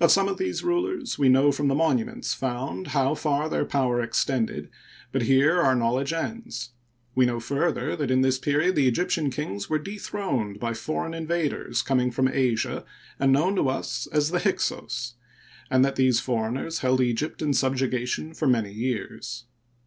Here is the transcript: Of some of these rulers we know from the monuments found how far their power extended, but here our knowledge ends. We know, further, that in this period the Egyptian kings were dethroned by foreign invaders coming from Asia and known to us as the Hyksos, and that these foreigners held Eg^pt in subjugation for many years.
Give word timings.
Of 0.00 0.10
some 0.12 0.28
of 0.28 0.36
these 0.36 0.62
rulers 0.62 1.18
we 1.18 1.30
know 1.30 1.50
from 1.50 1.68
the 1.68 1.74
monuments 1.74 2.34
found 2.34 2.88
how 2.88 3.14
far 3.14 3.48
their 3.48 3.64
power 3.64 4.02
extended, 4.02 4.68
but 5.12 5.22
here 5.22 5.62
our 5.62 5.74
knowledge 5.74 6.12
ends. 6.12 6.72
We 7.14 7.24
know, 7.24 7.40
further, 7.40 7.96
that 7.96 8.10
in 8.10 8.20
this 8.20 8.38
period 8.38 8.76
the 8.76 8.86
Egyptian 8.86 9.30
kings 9.30 9.70
were 9.70 9.78
dethroned 9.78 10.60
by 10.60 10.74
foreign 10.74 11.14
invaders 11.14 11.80
coming 11.80 12.10
from 12.10 12.28
Asia 12.28 12.84
and 13.18 13.32
known 13.32 13.56
to 13.56 13.70
us 13.70 14.06
as 14.12 14.30
the 14.30 14.40
Hyksos, 14.40 15.14
and 15.70 15.82
that 15.82 15.96
these 15.96 16.20
foreigners 16.20 16.80
held 16.80 17.00
Eg^pt 17.00 17.40
in 17.40 17.54
subjugation 17.54 18.34
for 18.34 18.46
many 18.46 18.72
years. 18.74 19.46